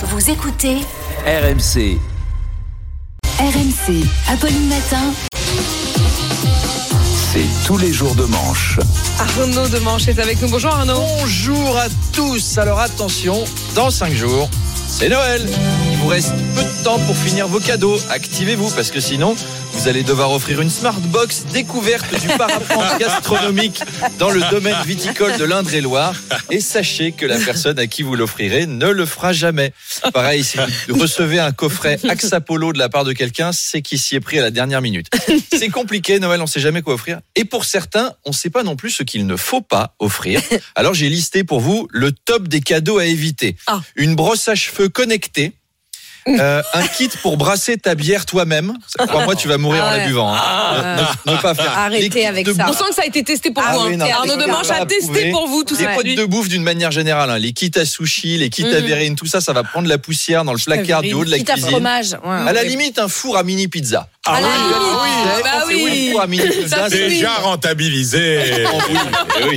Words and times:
Vous 0.00 0.30
écoutez 0.30 0.76
RMC. 1.26 1.98
RMC. 3.40 4.04
Apolline 4.28 4.68
Matin. 4.68 5.12
C'est 7.32 7.66
tous 7.66 7.78
les 7.78 7.92
jours 7.92 8.14
de 8.14 8.22
manche. 8.22 8.78
Arnaud 9.18 9.66
de 9.66 9.78
Manche 9.80 10.06
est 10.06 10.20
avec 10.20 10.40
nous. 10.40 10.48
Bonjour 10.50 10.72
Arnaud. 10.72 11.02
Bonjour 11.18 11.76
à 11.76 11.86
tous. 12.12 12.58
Alors 12.58 12.78
attention, 12.78 13.44
dans 13.74 13.90
5 13.90 14.14
jours, 14.14 14.48
c'est 14.86 15.08
Noël. 15.08 15.48
Il 15.90 15.96
vous 15.98 16.06
reste 16.06 16.32
peu 16.54 16.62
de 16.62 16.84
temps 16.84 17.00
pour 17.00 17.16
finir 17.16 17.48
vos 17.48 17.58
cadeaux. 17.58 17.98
Activez-vous 18.08 18.70
parce 18.70 18.92
que 18.92 19.00
sinon, 19.00 19.34
vous 19.78 19.86
allez 19.86 20.02
devoir 20.02 20.32
offrir 20.32 20.60
une 20.60 20.70
smart 20.70 20.98
box 20.98 21.44
découverte 21.52 22.12
du 22.20 22.26
parapente 22.36 22.98
gastronomique 22.98 23.80
dans 24.18 24.30
le 24.30 24.40
domaine 24.50 24.76
viticole 24.84 25.36
de 25.38 25.44
l'Indre-et-Loire. 25.44 26.16
Et 26.50 26.60
sachez 26.60 27.12
que 27.12 27.24
la 27.26 27.38
personne 27.38 27.78
à 27.78 27.86
qui 27.86 28.02
vous 28.02 28.16
l'offrirez 28.16 28.66
ne 28.66 28.88
le 28.88 29.06
fera 29.06 29.32
jamais. 29.32 29.72
Pareil, 30.12 30.42
si 30.42 30.58
vous 30.88 30.98
recevez 30.98 31.38
un 31.38 31.52
coffret 31.52 32.00
Axapolo 32.08 32.72
de 32.72 32.78
la 32.78 32.88
part 32.88 33.04
de 33.04 33.12
quelqu'un, 33.12 33.52
c'est 33.52 33.80
qu'il 33.80 34.00
s'y 34.00 34.16
est 34.16 34.20
pris 34.20 34.40
à 34.40 34.42
la 34.42 34.50
dernière 34.50 34.82
minute. 34.82 35.06
C'est 35.56 35.68
compliqué, 35.68 36.18
Noël, 36.18 36.42
on 36.42 36.48
sait 36.48 36.60
jamais 36.60 36.82
quoi 36.82 36.94
offrir. 36.94 37.20
Et 37.36 37.44
pour 37.44 37.64
certains, 37.64 38.14
on 38.24 38.30
ne 38.30 38.34
sait 38.34 38.50
pas 38.50 38.64
non 38.64 38.74
plus 38.74 38.90
ce 38.90 39.04
qu'il 39.04 39.28
ne 39.28 39.36
faut 39.36 39.62
pas 39.62 39.94
offrir. 40.00 40.42
Alors 40.74 40.94
j'ai 40.94 41.08
listé 41.08 41.44
pour 41.44 41.60
vous 41.60 41.86
le 41.92 42.10
top 42.10 42.48
des 42.48 42.60
cadeaux 42.60 42.98
à 42.98 43.06
éviter. 43.06 43.56
Ah. 43.68 43.80
Une 43.94 44.16
brosse 44.16 44.48
à 44.48 44.56
cheveux 44.56 44.88
connectée. 44.88 45.52
Euh, 46.28 46.62
un 46.74 46.86
kit 46.86 47.08
pour 47.22 47.36
brasser 47.36 47.76
ta 47.76 47.94
bière 47.94 48.26
toi-même. 48.26 48.74
Crois-moi, 48.98 49.34
tu 49.36 49.48
vas 49.48 49.58
mourir 49.58 49.82
Ah 49.84 49.88
en 49.88 49.90
la 49.92 49.96
ouais. 49.98 50.06
buvant. 50.06 50.34
hein. 50.34 50.96
Ne, 51.26 51.30
ne- 51.32 51.36
ne 51.36 51.42
pas 51.42 51.54
faire. 51.54 51.76
Arrêtez 51.78 52.26
avec 52.26 52.46
de 52.46 52.52
ça. 52.52 52.66
On 52.68 52.72
sent 52.72 52.84
que 52.90 52.94
ça 52.94 53.02
a 53.02 53.06
été 53.06 53.22
testé 53.24 53.50
pour 53.50 53.62
Ah 53.66 53.74
vous. 53.76 53.86
oui, 53.86 53.94
hein. 53.94 53.96
non, 53.98 54.06
Arnaud 54.06 54.34
c'est 54.38 54.46
de 54.46 54.50
Manche 54.50 54.70
a 54.70 54.86
testé 54.86 55.30
pour 55.30 55.46
vous 55.48 55.64
tous 55.64 55.74
ces 55.76 55.86
produits. 55.86 56.14
de 56.16 56.24
bouffe 56.24 56.48
d'une 56.48 56.62
manière 56.62 56.90
générale, 56.90 57.30
hein. 57.30 57.38
les 57.38 57.52
kits 57.52 57.70
à 57.76 57.84
sushi, 57.84 58.38
les 58.38 58.50
kits 58.50 58.64
à 58.66 58.80
Mhm. 58.80 58.86
verrine, 58.86 59.16
tout 59.16 59.26
ça, 59.26 59.40
ça 59.40 59.52
va 59.52 59.62
prendre 59.64 59.88
la 59.88 59.98
poussière 59.98 60.44
dans 60.44 60.52
le 60.52 60.58
placard 60.58 61.02
du 61.02 61.12
haut 61.14 61.24
de 61.24 61.30
la 61.30 61.38
Quitte 61.38 61.50
à 61.50 61.52
cuisine. 61.54 61.70
fromage. 61.70 62.12
ouais. 62.24 62.48
À 62.48 62.52
la 62.52 62.62
limite, 62.62 62.98
un 62.98 63.08
four 63.08 63.36
à 63.36 63.42
mini 63.42 63.68
pizza. 63.68 64.08
Quand 64.24 64.34
c'est 64.36 64.42
oui. 64.42 65.27
Ça, 66.68 66.88
oui. 66.90 66.96
Déjà 66.98 67.34
rentabilisé. 67.36 68.38
Oh 68.70 68.78
oui, 68.90 68.96
eh 69.40 69.44
oui. 69.48 69.56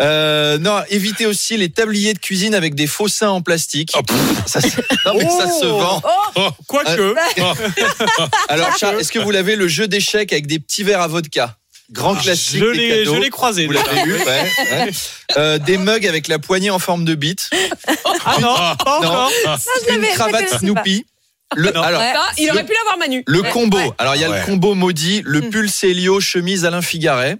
Euh, 0.00 0.58
non, 0.58 0.80
évitez 0.90 1.26
aussi 1.26 1.56
les 1.56 1.68
tabliers 1.70 2.14
de 2.14 2.18
cuisine 2.18 2.54
avec 2.54 2.74
des 2.74 2.86
faux 2.86 3.08
seins 3.08 3.30
en 3.30 3.40
plastique. 3.42 3.92
Oh. 3.96 4.02
Ça, 4.46 4.60
se- 4.60 4.68
non, 5.06 5.14
mais 5.14 5.28
ça 5.28 5.48
se 5.50 5.66
vend. 5.66 6.02
Oh, 6.36 6.48
Quoique. 6.66 7.14
Alors, 8.48 8.76
Charles, 8.78 9.00
est-ce 9.00 9.10
que 9.12 9.18
vous 9.18 9.30
l'avez 9.30 9.56
le 9.56 9.68
jeu 9.68 9.88
d'échecs 9.88 10.32
avec 10.32 10.46
des 10.46 10.58
petits 10.58 10.82
verres 10.82 11.00
à 11.00 11.08
vodka? 11.08 11.56
Grand 11.92 12.14
classique. 12.16 12.58
Je 12.60 12.64
l'ai, 12.64 12.88
cadeaux. 13.04 13.14
je 13.14 13.20
l'ai 13.20 13.30
croisé. 13.30 13.66
Vous 13.66 13.72
l'avez 13.72 14.00
eu, 14.06 14.12
ouais, 14.14 14.24
ouais. 14.24 14.90
Euh, 15.36 15.58
des 15.58 15.78
mugs 15.78 16.06
avec 16.06 16.26
la 16.26 16.38
poignée 16.40 16.70
en 16.70 16.80
forme 16.80 17.04
de 17.04 17.14
bite. 17.14 17.48
Ah 18.24 18.36
non, 18.40 18.54
pas 18.84 19.00
Non. 19.02 19.28
je 19.88 19.94
Une 19.94 20.02
cravate 20.14 20.58
Snoopy. 20.58 21.06
Le, 21.54 21.70
Non. 21.70 21.82
alors, 21.82 22.00
Ça, 22.00 22.12
il 22.38 22.46
le- 22.46 22.52
aurait 22.52 22.64
pu 22.64 22.72
l'avoir 22.74 22.98
Manu. 22.98 23.22
le 23.26 23.40
Ouais. 23.40 23.50
combo. 23.50 23.78
Ouais. 23.78 23.90
Alors, 23.98 24.16
il 24.16 24.20
y 24.20 24.24
a 24.24 24.30
Ouais. 24.30 24.40
le 24.40 24.44
combo 24.46 24.74
maudit, 24.74 25.22
le 25.24 25.42
pull 25.42 25.70
Célio, 25.70 26.18
chemise 26.20 26.64
Alain 26.64 26.82
Figaret. 26.82 27.36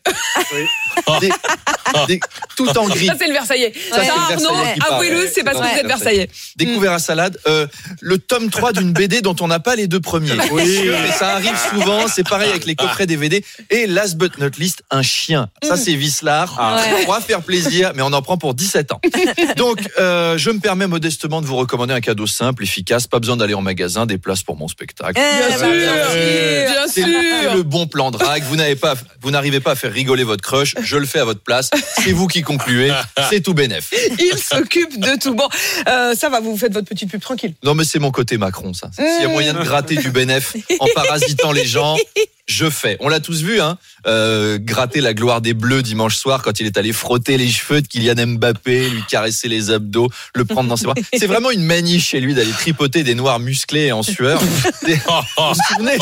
Des- 1.21 1.33
des- 2.07 2.21
tout 2.57 2.69
en 2.79 2.89
gris. 2.89 3.07
Ça, 3.07 3.15
c'est 3.19 3.27
le 3.27 3.33
Versaillais. 3.33 3.73
Ça, 3.91 3.97
c'est 4.01 4.07
le 4.07 4.47
Arnaud, 4.47 4.67
avouez-le, 4.91 5.29
c'est 5.33 5.45
parce 5.45 5.59
que 5.59 5.63
Ouais. 5.63 5.73
vous 5.75 5.79
êtes 5.81 5.87
Versaillais. 5.87 6.31
Découvert 6.57 6.93
à 6.93 6.99
salade. 6.99 7.39
Euh, 7.47 7.67
le 8.01 8.19
tome 8.19 8.51
3 8.51 8.73
d'une 8.73 8.93
BD 8.93 9.21
dont 9.23 9.37
on 9.41 9.49
n'a 9.49 9.61
pas 9.61 9.77
les 9.77 9.87
deux 9.87 10.01
premiers. 10.01 10.33
Oui. 10.51 10.81
Mais 11.03 11.13
ça 11.13 11.35
arrive 11.35 11.57
souvent. 11.71 12.07
C'est 12.09 12.27
pareil 12.29 12.51
avec 12.51 12.65
les 12.67 12.75
coffrets 12.75 13.07
DVD. 13.07 13.45
Et 13.71 13.87
last 13.87 14.17
but 14.17 14.39
not 14.39 14.51
least, 14.59 14.83
un 14.91 15.03
chien. 15.03 15.49
Ça, 15.63 15.77
c'est 15.77 15.95
Vislard. 15.95 16.53
Ouais. 16.59 17.05
On 17.07 17.13
va 17.13 17.21
faire 17.21 17.43
plaisir, 17.43 17.93
mais 17.95 18.03
on 18.03 18.13
en 18.13 18.23
prend 18.23 18.37
pour 18.39 18.55
17 18.55 18.93
ans. 18.93 19.01
Donc, 19.57 19.79
euh, 19.99 20.37
je 20.39 20.51
me 20.51 20.59
permets 20.59 20.87
modestement 20.87 21.41
de 21.41 21.47
vous 21.47 21.57
recommander 21.57 21.95
un 21.95 22.01
cadeau 22.01 22.27
simple, 22.27 22.63
efficace. 22.63 23.07
Pas 23.07 23.19
besoin 23.19 23.37
d'aller 23.37 23.55
en 23.55 23.63
magasin, 23.63 24.07
des 24.07 24.19
places 24.19 24.43
pour 24.43 24.57
mon 24.57 24.69
spectacle. 24.69 25.15
Eh, 25.17 25.39
Bien 25.39 25.49
bah, 25.49 25.65
sûr, 25.65 25.73
bien 25.73 26.87
C'est 26.89 27.03
sûr. 27.03 27.55
le 27.55 27.63
bon 27.63 27.87
plan 27.87 28.11
de 28.11 28.19
drague. 28.19 28.43
Vous 28.45 28.57
n'avez 28.57 28.77
pas, 28.77 28.95
vous 29.23 29.31
n'arrivez 29.31 29.61
pas 29.61 29.73
à 29.73 29.75
faire 29.75 29.93
rigoler 29.93 30.25
votre 30.25 30.43
crush. 30.43 30.75
Je 30.81 30.97
le 30.97 31.07
fais 31.07 31.21
à 31.21 31.25
votre 31.25 31.41
place. 31.43 31.71
C'est 32.03 32.13
vous 32.13 32.27
qui 32.27 32.43
concluez. 32.43 32.93
C'est 33.31 33.41
tout 33.41 33.55
bénef. 33.55 33.93
Il 34.19 34.39
s'occupe 34.39 34.99
de 34.99 35.19
tout. 35.19 35.35
Bon, 35.35 35.49
euh, 35.89 36.15
ça 36.15 36.29
va, 36.29 36.41
vous 36.41 36.57
faites 36.57 36.73
votre 36.73 36.89
petite 36.89 37.11
pub 37.11 37.21
tranquille. 37.21 37.55
Non, 37.63 37.75
mais 37.75 37.85
c'est 37.85 37.99
mon 37.99 38.11
côté 38.11 38.39
Macron, 38.39 38.73
ça. 38.73 38.91
S'il 38.95 39.23
y 39.23 39.25
a 39.25 39.29
moyen 39.29 39.55
de 39.55 39.63
gratter 39.63 39.97
du 39.97 40.11
bénéf 40.11 40.57
en 40.81 40.87
parasitant 40.95 41.53
les 41.53 41.67
gens, 41.67 41.97
je 42.47 42.71
fais. 42.71 42.97
On 43.01 43.09
l'a 43.09 43.21
tous 43.21 43.43
vu, 43.43 43.61
hein. 43.61 43.77
euh, 44.07 44.59
gratter 44.61 45.01
la 45.01 45.15
gloire 45.15 45.41
des 45.41 45.53
Bleus 45.55 45.83
dimanche 45.83 46.17
soir 46.17 46.43
quand 46.43 46.61
il 46.61 46.67
est 46.67 46.77
allé 46.79 46.93
frotter 46.93 47.37
les 47.37 47.49
cheveux 47.49 47.83
de 47.83 47.87
Kylian 47.89 48.15
Mbappé, 48.39 48.89
lui 48.89 49.03
caresser 49.09 49.49
les 49.49 49.71
abdos, 49.71 50.09
le 50.35 50.45
prendre 50.45 50.69
dans 50.69 50.77
ses 50.77 50.85
bras. 50.85 50.95
C'est 51.13 51.27
vraiment 51.27 51.51
une 51.51 51.65
manie 51.65 51.99
chez 52.01 52.21
lui 52.21 52.35
d'aller 52.35 52.53
tripoter 52.53 53.03
des 53.03 53.15
noirs 53.15 53.41
musclés 53.41 53.87
et 53.87 53.93
en 53.93 54.03
sueur. 54.03 54.41
Des- 54.87 54.95
Vous 54.95 55.01
vous 55.39 55.55
souvenez 55.73 55.99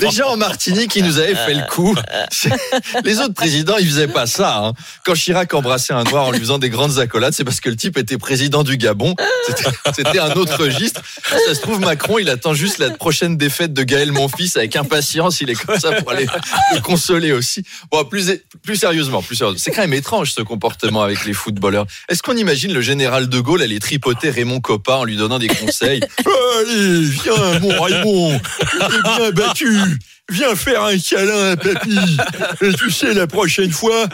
Déjà 0.00 0.28
en 0.28 0.36
Martinique, 0.36 0.94
il 0.96 1.04
nous 1.04 1.18
avait 1.18 1.34
fait 1.34 1.54
le 1.54 1.66
coup. 1.70 1.94
Les 3.04 3.18
autres 3.20 3.34
présidents, 3.34 3.76
ils 3.78 3.86
faisaient 3.88 4.08
pas 4.08 4.26
ça. 4.26 4.58
hein. 4.58 4.72
Quand 5.04 5.14
Chirac 5.14 5.52
embrassait 5.54 5.92
un 5.94 6.04
noir 6.04 6.26
en 6.26 6.30
lui 6.32 6.40
faisant 6.40 6.58
des 6.58 6.68
grandes 6.70 6.98
accolades, 6.98 7.32
c'est 7.34 7.44
parce 7.44 7.60
que 7.60 7.70
le 7.70 7.76
type 7.76 7.96
était 7.98 8.18
président 8.18 8.62
du 8.62 8.76
Gabon. 8.76 9.14
C'était- 9.46 9.70
C'était 9.96 10.18
un 10.18 10.32
autre 10.32 10.62
registre. 10.62 11.00
Ça 11.46 11.54
se 11.54 11.60
trouve, 11.60 11.80
Macron, 11.80 12.18
il 12.18 12.28
attend 12.28 12.52
juste 12.54 12.78
la 12.78 12.90
prochaine 12.90 13.36
défaite 13.36 13.72
de 13.72 13.82
Gaël 13.82 14.12
Monfils 14.12 14.52
avec 14.56 14.76
impatience. 14.76 15.40
Il 15.40 15.50
est 15.50 15.54
comme 15.80 15.92
ça 15.92 16.00
pour 16.02 16.12
aller 16.12 16.26
le 16.74 16.80
consoler 16.80 17.32
aussi. 17.32 17.62
Bon, 17.90 18.04
plus, 18.04 18.32
plus 18.62 18.76
sérieusement, 18.76 19.22
plus 19.22 19.36
sérieusement. 19.36 19.62
C'est 19.62 19.70
quand 19.70 19.82
même 19.82 19.94
étrange 19.94 20.32
ce 20.32 20.42
comportement 20.42 21.02
avec 21.02 21.24
les 21.24 21.32
footballeurs. 21.32 21.86
Est-ce 22.08 22.22
qu'on 22.22 22.36
imagine 22.36 22.72
le 22.72 22.80
général 22.80 23.28
de 23.28 23.40
Gaulle 23.40 23.62
aller 23.62 23.78
tripoter 23.78 24.30
Raymond 24.30 24.60
Coppa 24.60 24.96
en 24.96 25.04
lui 25.04 25.16
donnant 25.16 25.38
des 25.38 25.48
conseils 25.48 26.00
Allez, 26.60 27.00
viens, 27.02 27.58
mon 27.60 27.80
Raymond, 27.80 28.40
t'es 28.70 29.02
bien 29.02 29.30
battu. 29.32 29.78
Viens 30.30 30.54
faire 30.54 30.82
un 30.82 30.98
câlin 30.98 31.52
à 31.52 31.56
papy. 31.56 31.98
Et 32.60 32.74
tu 32.74 32.90
sais, 32.90 33.14
la 33.14 33.26
prochaine 33.26 33.70
fois, 33.70 34.08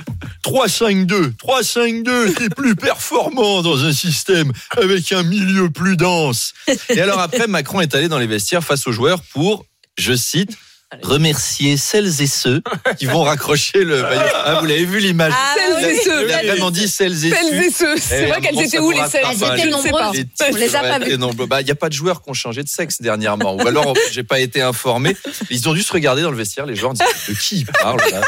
3-5-2. 0.45 1.33
3-5-2, 1.35 2.35
t'es 2.35 2.49
plus 2.51 2.77
performant 2.77 3.63
dans 3.63 3.85
un 3.85 3.93
système 3.93 4.53
avec 4.77 5.11
un 5.11 5.25
milieu 5.25 5.71
plus 5.71 5.97
dense. 5.97 6.53
Et 6.89 7.01
alors 7.01 7.19
après, 7.19 7.49
Macron 7.49 7.81
est 7.81 7.97
allé 7.97 8.07
dans 8.07 8.21
les 8.21 8.29
vestiaires 8.29 8.63
face 8.63 8.87
aux 8.87 8.93
joueurs 8.93 9.23
pour, 9.33 9.67
je 9.99 10.15
cite, 10.15 10.57
remercier 11.03 11.77
celles 11.77 12.23
et 12.23 12.27
ceux 12.27 12.63
qui 12.99 13.07
vont 13.07 13.23
raccrocher 13.23 13.85
le 13.85 14.03
maillot. 14.03 14.21
Ah, 14.35 14.59
vous 14.61 14.67
l'avez 14.67 14.85
vu 14.85 14.99
l'image 14.99 15.33
ah, 15.35 15.55
Celles 15.57 15.91
et 15.91 15.99
ceux. 15.99 16.31
Elle 16.31 16.51
a 16.51 16.55
vraiment 16.55 16.71
dit 16.71 16.89
celles 16.89 17.25
et 17.25 17.31
ceux. 17.31 17.37
Celles 17.37 17.65
et 17.65 17.71
ceux. 17.71 17.97
C'est 17.97 18.27
vrai 18.27 18.41
qu'elles 18.41 18.61
étaient 18.61 18.79
où 18.79 18.91
les 18.91 19.07
celles 19.09 19.25
Elles 19.31 19.61
étaient 19.61 19.71
nombreuses. 19.71 20.25
On 20.51 20.57
les 20.57 20.77
a 20.77 20.81
pas 20.81 20.99
vues. 20.99 21.13
Il 21.13 21.65
n'y 21.65 21.71
a 21.71 21.75
pas 21.75 21.89
de 21.89 21.95
joueurs 21.95 22.23
qui 22.23 22.31
ont 22.31 22.35
changé 22.35 22.63
de 22.63 22.69
sexe 22.69 23.01
dernièrement. 23.01 23.57
Ou 23.57 23.67
alors, 23.67 23.95
j'ai 24.13 24.23
pas 24.23 24.41
été 24.41 24.63
informé. 24.63 25.17
Ils 25.51 25.69
ont 25.69 25.75
dû 25.75 25.83
se 25.83 25.93
regarder 25.93 26.23
dans 26.23 26.31
le 26.31 26.37
vestiaire, 26.37 26.67
les 26.67 26.77
joueurs. 26.77 26.95
De 26.95 27.35
qui 27.35 27.59
il 27.59 27.67
parle 27.67 28.01
là 28.11 28.21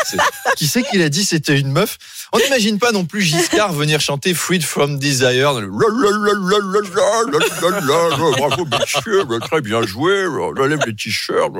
Qui 0.56 0.66
c'est 0.66 0.82
qui 0.82 0.98
l'a 0.98 1.08
dit 1.08 1.24
C'était 1.24 1.58
une 1.58 1.70
meuf. 1.70 1.98
On 2.32 2.38
n'imagine 2.38 2.78
pas 2.78 2.92
non 2.92 3.04
plus 3.04 3.22
Giscard 3.22 3.72
venir 3.72 4.00
chanter 4.00 4.34
Freed 4.34 4.62
from 4.62 4.98
Desire. 4.98 5.54
Bravo, 8.36 8.66
monsieur. 8.66 9.24
Très 9.40 9.60
bien 9.60 9.82
joué. 9.82 10.26
Lève 10.68 10.80
les 10.86 10.94
t-shirts. 10.94 11.52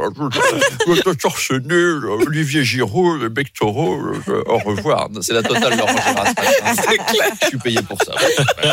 Nu, 1.65 2.05
Olivier 2.27 2.65
Giraud, 2.65 3.17
le 3.17 3.29
bec 3.29 3.53
taureau. 3.53 4.01
Au 4.47 4.59
revoir. 4.59 5.09
C'est 5.21 5.33
la 5.33 5.43
totale 5.43 5.77
Laurent 5.77 5.97
Gérard. 5.97 6.27
Je 7.43 7.47
suis 7.49 7.59
payé 7.59 7.79
pour 7.83 7.99
ça. 8.03 8.13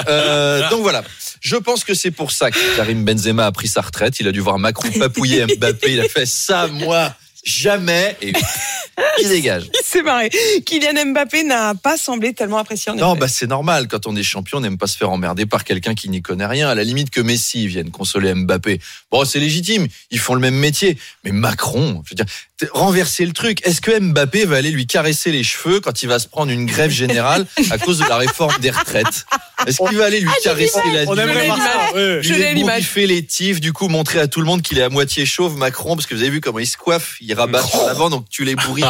Euh, 0.08 0.70
donc 0.70 0.82
voilà. 0.82 1.04
Je 1.42 1.56
pense 1.56 1.84
que 1.84 1.94
c'est 1.94 2.12
pour 2.12 2.32
ça 2.32 2.52
que 2.52 2.76
Karim 2.76 3.04
Benzema 3.04 3.46
a 3.46 3.52
pris 3.52 3.68
sa 3.68 3.82
retraite. 3.82 4.20
Il 4.20 4.28
a 4.28 4.32
dû 4.32 4.40
voir 4.40 4.60
Macron 4.60 4.90
papouiller 5.00 5.46
Mbappé. 5.46 5.94
Il 5.94 6.00
a 6.00 6.10
fait 6.10 6.26
ça, 6.26 6.68
moi, 6.68 7.14
jamais. 7.44 8.18
Et 8.22 8.34
il 9.22 9.30
dégage. 9.30 9.70
Il 9.74 9.84
s'est 9.84 10.02
marré. 10.02 10.30
Kylian 10.66 11.06
Mbappé 11.12 11.44
n'a 11.44 11.76
pas 11.76 11.98
semblé 11.98 12.34
tellement 12.34 12.58
apprécié 12.58 12.92
en 12.92 12.96
Non, 12.96 13.16
bah 13.16 13.28
c'est 13.28 13.48
normal. 13.48 13.88
Quand 13.88 14.08
on 14.08 14.16
est 14.16 14.24
champion, 14.24 14.58
on 14.58 14.62
n'aime 14.62 14.78
pas 14.78 14.88
se 14.88 14.98
faire 14.98 15.12
emmerder 15.12 15.46
par 15.46 15.64
quelqu'un 15.64 15.94
qui 15.94 16.10
n'y 16.10 16.22
connaît 16.22 16.46
rien. 16.46 16.70
À 16.70 16.76
la 16.76 16.84
limite 16.84 17.10
que 17.10 17.22
Messi 17.22 17.68
vienne 17.68 17.92
consoler 17.92 18.34
Mbappé. 18.34 18.80
Bon, 19.12 19.26
c'est 19.26 19.40
légitime. 19.40 19.88
Ils 20.12 20.20
font 20.20 20.34
le 20.34 20.42
même 20.42 20.56
métier. 20.56 20.98
Mais 21.24 21.32
Macron, 21.32 22.02
je 22.06 22.12
veux 22.12 22.16
dire, 22.16 22.26
renverser 22.72 23.26
le 23.26 23.34
truc. 23.34 23.66
Est-ce 23.66 23.82
que 23.82 23.98
Mbappé 23.98 24.46
va 24.46 24.58
aller 24.58 24.72
lui 24.72 24.88
caresser 24.88 25.32
les 25.32 25.44
cheveux 25.44 25.80
quand 25.80 26.04
il 26.04 26.08
va 26.08 26.20
se 26.20 26.28
prendre 26.28 26.52
une 26.52 26.66
grève 26.66 26.92
générale 26.92 27.46
à 27.70 27.78
cause 27.78 28.00
de 28.00 28.06
la 28.06 28.18
réforme 28.18 28.58
des 28.60 28.72
retraites? 28.72 29.26
Est-ce 29.68 29.78
qu'il 29.88 29.98
va 29.98 30.06
aller 30.06 30.20
lui 30.20 30.30
caresser 30.44 30.80
la 30.94 31.04
On 31.08 31.16
nuque 31.16 31.24
aimerait 31.24 31.46
voir 31.48 31.58
ça. 31.58 31.94
ouais. 31.96 32.20
Je 32.22 32.34
il 32.34 32.40
l'ai 32.40 32.54
l'image. 32.54 32.74
bourriffé 32.76 33.08
les 33.08 33.26
tifs, 33.26 33.60
du 33.62 33.74
coup 33.74 33.88
montrer 33.88 34.20
à 34.20 34.28
tout 34.28 34.40
le 34.40 34.46
monde 34.46 34.62
qu'il 34.62 34.78
est 34.80 34.84
à 34.84 34.90
moitié 34.90 35.26
chauve 35.26 35.58
Macron 35.58 35.96
parce 35.96 36.06
que 36.08 36.16
vous 36.16 36.22
avez 36.22 36.30
vu 36.30 36.42
comment 36.42 36.60
il 36.60 36.68
se 36.68 36.78
coiffe, 36.78 37.16
il 37.22 37.34
rabat 37.34 37.64
sur 37.64 37.86
l'avant 37.86 38.10
donc 38.10 38.26
tu 38.30 38.44
les 38.46 38.56
bourris. 38.56 38.84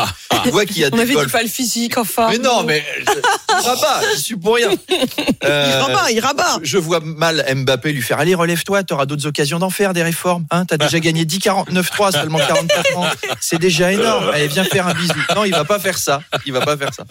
Tu 0.44 0.50
vois 0.52 0.66
qu'il 0.66 0.80
y 0.80 0.86
a 0.86 0.90
On 0.92 0.96
des 0.98 1.02
avait 1.04 1.14
golfs. 1.14 1.32
pas 1.32 1.42
le 1.42 1.48
physique, 1.50 1.98
enfin. 1.98 2.30
Mais 2.30 2.38
non, 2.38 2.64
mais 2.64 2.84
je, 3.00 3.04
il 3.14 3.66
rabat, 3.68 4.02
je 4.14 4.20
suis 4.20 4.36
pour 4.36 4.56
rien. 4.56 4.70
Euh, 5.46 5.66
Il 5.68 5.82
rabat, 5.82 6.12
il 6.12 6.20
rabat. 6.22 6.60
je 6.64 6.78
vois 6.78 7.02
mal 7.02 7.44
Mbappé 7.54 7.92
lui 7.92 8.02
faire 8.02 8.20
Allez, 8.20 8.34
relève-toi, 8.34 8.84
t'auras 8.84 9.06
d'autres 9.06 9.28
occasions 9.28 9.60
d'en 9.60 9.70
faire 9.70 9.94
des 9.94 10.02
réformes. 10.04 10.46
Hein, 10.52 10.66
T'as 10.66 10.78
déjà 10.78 11.00
gagné 11.02 11.26
10 11.26 11.40
49 11.40 11.90
3 11.92 12.12
seulement 12.14 12.38
44 12.38 12.98
ans. 12.98 13.10
C'est 13.42 13.60
déjà 13.60 13.92
énorme. 13.92 14.30
Allez, 14.34 14.48
viens 14.48 14.64
faire 14.64 14.88
un 14.88 14.94
bisou. 14.94 15.14
Non, 15.36 15.44
il 15.44 15.52
va 15.52 15.66
pas 15.66 15.80
faire 15.80 15.98
ça. 15.98 16.22
Il 16.46 16.54
va 16.54 16.62
pas 16.62 16.78
faire 16.78 16.94
ça. 16.94 17.04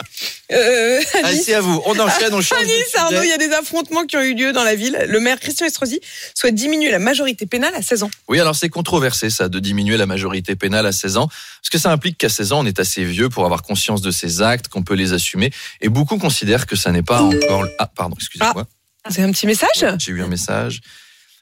Euh, 0.52 1.00
Allez, 1.24 1.36
c'est 1.42 1.54
à 1.54 1.60
vous. 1.60 1.82
On 1.84 1.98
enchaîne, 1.98 2.32
on 2.32 2.40
change. 2.40 2.64
Nice, 2.64 2.94
Arnaud, 2.96 3.22
il 3.22 3.28
y 3.28 3.32
a 3.32 3.38
des 3.38 3.52
affrontements 3.52 4.04
qui 4.04 4.16
ont 4.16 4.22
eu 4.22 4.34
lieu 4.34 4.52
dans 4.52 4.64
la 4.64 4.74
ville. 4.74 4.96
Le 5.08 5.20
maire 5.20 5.38
Christian 5.38 5.66
Estrosi 5.66 6.00
souhaite 6.34 6.54
diminuer 6.54 6.90
la 6.90 6.98
majorité 6.98 7.44
pénale 7.44 7.74
à 7.74 7.82
16 7.82 8.04
ans. 8.04 8.10
Oui, 8.28 8.40
alors 8.40 8.56
c'est 8.56 8.68
controversé 8.70 9.28
ça, 9.30 9.48
de 9.50 9.58
diminuer 9.58 9.96
la 9.98 10.06
majorité 10.06 10.56
pénale 10.56 10.86
à 10.86 10.92
16 10.92 11.16
ans, 11.18 11.26
parce 11.28 11.70
que 11.70 11.78
ça 11.78 11.90
implique 11.90 12.16
qu'à 12.18 12.28
16 12.30 12.52
ans, 12.52 12.60
on 12.60 12.66
est 12.66 12.80
assez 12.80 13.04
vieux 13.04 13.21
pour 13.28 13.44
avoir 13.44 13.62
conscience 13.62 14.00
de 14.02 14.10
ses 14.10 14.42
actes, 14.42 14.68
qu'on 14.68 14.82
peut 14.82 14.94
les 14.94 15.12
assumer, 15.12 15.50
et 15.80 15.88
beaucoup 15.88 16.18
considèrent 16.18 16.66
que 16.66 16.76
ça 16.76 16.90
n'est 16.92 17.02
pas 17.02 17.20
encore... 17.22 17.66
Ah, 17.78 17.86
pardon, 17.86 18.16
excusez-moi, 18.18 18.64
C'est 19.10 19.22
un 19.22 19.30
petit 19.32 19.46
message 19.46 19.84
j'ai 19.98 20.12
eu 20.12 20.22
un 20.22 20.28
message. 20.28 20.80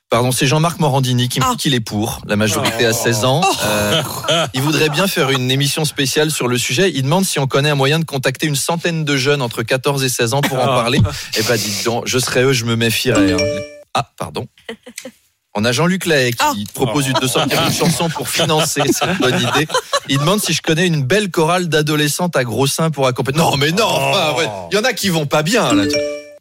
Pardon, 0.09 0.33
c'est 0.33 0.49
Jean-Marc 0.49 0.81
Morandini 0.81 1.29
qui 1.29 1.39
me 1.39 1.45
Ah. 1.45 1.51
dit 1.53 1.57
qu'il 1.57 1.75
est 1.75 1.79
pour 1.81 2.21
la 2.27 2.35
majorité 2.35 2.85
à 2.85 2.93
16 2.93 3.25
ans. 3.25 3.43
Euh, 3.65 4.03
il 4.55 4.61
voudrait 4.61 4.89
bien 4.89 5.07
faire 5.07 5.31
une 5.31 5.53
émission 5.53 5.85
spéciale 5.85 6.33
sur 6.33 6.49
le 6.49 6.59
sujet. 6.59 6.91
Il 6.93 7.03
demande 7.05 7.25
si 7.25 7.39
on 7.39 7.47
connaît 7.47 7.71
un 7.71 7.77
moyen 7.77 8.01
de 8.01 8.05
contacter 8.05 8.49
une 8.49 8.57
centaine 8.57 9.05
de 9.05 9.17
jeunes 9.17 9.41
entre 9.41 9.63
14 9.63 10.03
et 10.03 10.09
16 10.09 10.35
ans 10.35 10.41
pour 10.41 10.59
en 10.59 10.63
Ah. 10.63 10.67
parler. 10.83 11.01
Eh 11.39 11.43
ben, 11.45 11.57
dites 11.57 11.85
donc, 11.85 12.09
je 12.09 12.19
serais 12.19 12.43
eux, 12.43 12.53
je 12.53 12.65
me 12.65 12.75
méfierais. 12.75 13.33
hein. 13.35 13.37
Ah, 13.95 14.11
pardon. 14.19 14.47
On 15.61 15.65
a 15.67 15.73
Jean-Luc 15.73 16.07
Lahaye 16.07 16.33
qui 16.33 16.39
Ah. 16.41 16.55
propose 16.73 17.07
une 17.07 17.13
200 17.21 17.41
une 17.45 17.73
chanson 17.75 18.09
pour 18.09 18.31
financer 18.31 18.81
cette 18.93 19.19
bonne 19.19 19.39
idée. 19.39 19.69
Il 20.09 20.17
demande 20.19 20.41
si 20.41 20.55
je 20.55 20.63
connais 20.63 20.87
une 20.87 21.03
belle 21.03 21.31
chorale 21.31 21.69
d'adolescentes 21.69 22.35
à 22.35 22.45
gros 22.45 22.67
seins 22.67 22.91
pour 22.91 23.07
accompagner. 23.07 23.37
Non, 23.39 23.59
mais 23.59 23.71
non, 23.71 23.85
enfin, 23.85 24.37
ouais. 24.39 24.49
il 24.73 24.77
y 24.77 24.79
en 24.79 24.85
a 24.85 24.95
qui 24.95 25.11
vont 25.11 25.27
pas 25.27 25.43
bien 25.43 25.75
là. 25.75 25.85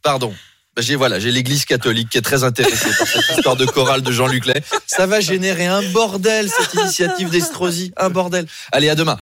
Pardon. 0.03 0.33
Bah, 0.75 0.81
J'ai 0.81 0.95
voilà, 0.95 1.19
j'ai 1.19 1.31
l'Église 1.31 1.65
catholique 1.65 2.09
qui 2.09 2.17
est 2.17 2.21
très 2.21 2.45
intéressée 2.45 2.91
par 2.97 3.07
cette 3.07 3.35
histoire 3.37 3.55
de 3.57 3.65
chorale 3.65 4.01
de 4.03 4.11
Jean-Luc 4.13 4.45
Lahaye. 4.45 4.61
Ça 4.87 5.05
va 5.05 5.19
générer 5.19 5.65
un 5.65 5.81
bordel 5.91 6.47
cette 6.49 6.73
initiative 6.75 7.29
d'Estrosi, 7.29 7.91
un 7.97 8.09
bordel. 8.09 8.45
Allez, 8.71 8.87
à 8.87 8.95
demain. 8.95 9.17